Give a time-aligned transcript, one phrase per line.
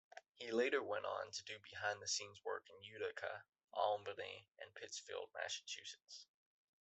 [0.33, 6.25] He later went on to do behind-the-scenes work in Utica, Albany and Pittsfield, Massachusetts.